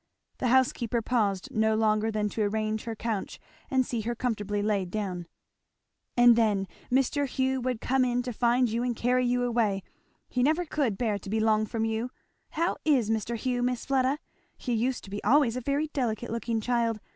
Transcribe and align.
The 0.39 0.47
housekeeper 0.47 1.03
paused 1.03 1.49
no 1.51 1.75
longer 1.75 2.09
than 2.09 2.27
to 2.29 2.41
arrange 2.41 2.85
her 2.85 2.95
couch 2.95 3.39
and 3.69 3.85
see 3.85 4.01
her 4.01 4.15
comfortably 4.15 4.63
laid 4.63 4.89
down. 4.89 5.27
"And 6.17 6.35
then 6.35 6.67
Mr. 6.91 7.27
Hugh 7.27 7.61
would 7.61 7.81
come 7.81 8.03
in 8.03 8.23
to 8.23 8.33
find 8.33 8.67
you 8.67 8.81
and 8.81 8.95
carry 8.95 9.27
you 9.27 9.43
away 9.43 9.83
he 10.27 10.41
never 10.41 10.65
could 10.65 10.97
bear 10.97 11.19
to 11.19 11.29
be 11.29 11.39
long 11.39 11.67
from 11.67 11.85
you. 11.85 12.09
How 12.49 12.77
is 12.83 13.11
Mr. 13.11 13.35
Hugh, 13.37 13.61
Miss 13.61 13.85
Fleda? 13.85 14.17
he 14.57 14.73
used 14.73 15.03
to 15.03 15.11
be 15.11 15.23
always 15.23 15.55
a 15.55 15.61
very 15.61 15.85
delicate 15.89 16.31
looking 16.31 16.61
child. 16.61 16.99